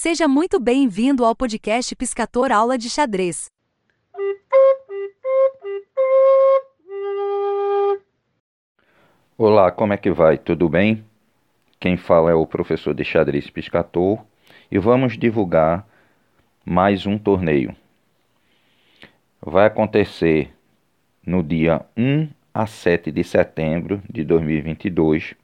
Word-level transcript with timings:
Seja 0.00 0.28
muito 0.28 0.60
bem-vindo 0.60 1.24
ao 1.24 1.34
podcast 1.34 1.96
Piscator 1.96 2.52
Aula 2.52 2.78
de 2.78 2.88
Xadrez. 2.88 3.50
Olá, 9.36 9.72
como 9.72 9.92
é 9.92 9.96
que 9.96 10.12
vai? 10.12 10.38
Tudo 10.38 10.68
bem? 10.68 11.04
Quem 11.80 11.96
fala 11.96 12.30
é 12.30 12.34
o 12.34 12.46
professor 12.46 12.94
de 12.94 13.02
xadrez 13.02 13.50
Piscator 13.50 14.20
e 14.70 14.78
vamos 14.78 15.18
divulgar 15.18 15.84
mais 16.64 17.04
um 17.04 17.18
torneio. 17.18 17.74
Vai 19.44 19.66
acontecer 19.66 20.54
no 21.26 21.42
dia 21.42 21.84
1 21.96 22.28
a 22.54 22.68
7 22.68 23.10
de 23.10 23.24
setembro 23.24 24.00
de 24.08 24.22
2022 24.22 25.34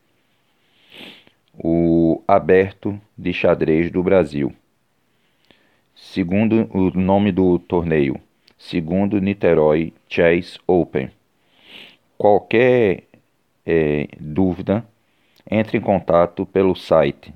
o 1.59 2.13
Aberto 2.27 2.98
de 3.16 3.32
Xadrez 3.32 3.90
do 3.90 4.02
Brasil. 4.02 4.52
Segundo 5.95 6.68
o 6.72 6.90
nome 6.90 7.31
do 7.31 7.58
torneio, 7.58 8.18
segundo 8.58 9.21
Niterói 9.21 9.93
Chess 10.08 10.58
Open. 10.67 11.11
Qualquer 12.17 13.04
é, 13.67 14.08
dúvida, 14.18 14.82
entre 15.50 15.76
em 15.79 15.81
contato 15.81 16.46
pelo 16.46 16.75
site 16.75 17.34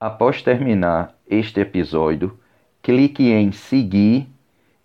Após 0.00 0.42
terminar 0.42 1.16
este 1.28 1.60
episódio, 1.60 2.36
clique 2.82 3.30
em 3.30 3.52
seguir 3.52 4.26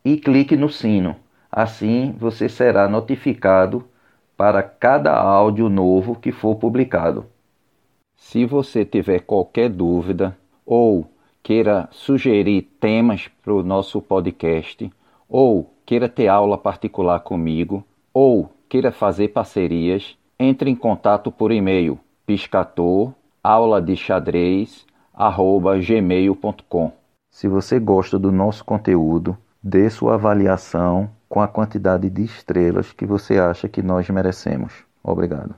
e 0.06 0.18
clique 0.18 0.56
no 0.56 0.70
sino. 0.70 1.16
Assim 1.52 2.16
você 2.18 2.48
será 2.48 2.88
notificado 2.88 3.84
para 4.38 4.62
cada 4.64 5.20
áudio 5.20 5.68
novo 5.68 6.16
que 6.16 6.32
for 6.32 6.56
publicado. 6.56 7.26
Se 8.16 8.46
você 8.46 8.86
tiver 8.86 9.20
qualquer 9.22 9.70
dúvida 9.70 10.38
ou 10.66 11.12
queira 11.42 11.90
sugerir 11.92 12.62
temas 12.80 13.28
para 13.44 13.54
o 13.54 13.64
nosso 13.64 14.00
podcast, 14.02 14.90
ou 15.28 15.74
queira 15.90 16.08
ter 16.08 16.28
aula 16.28 16.56
particular 16.56 17.22
comigo 17.22 17.84
ou 18.14 18.54
queira 18.70 18.92
fazer 18.92 19.30
parcerias, 19.30 20.16
entre 20.40 20.70
em 20.70 20.76
contato 20.76 21.32
por 21.32 21.52
e-mail 21.52 22.00
piscator. 22.28 23.12
Se 27.32 27.48
você 27.48 27.80
gosta 27.80 28.20
do 28.20 28.32
nosso 28.32 28.64
conteúdo, 28.64 29.36
dê 29.64 29.90
sua 29.90 30.14
avaliação 30.14 31.10
com 31.28 31.42
a 31.42 31.48
quantidade 31.48 32.08
de 32.08 32.24
estrelas 32.24 32.94
que 32.94 33.08
você 33.08 33.40
acha 33.40 33.68
que 33.68 33.82
nós 33.82 34.08
merecemos. 34.12 34.86
Obrigado. 35.04 35.56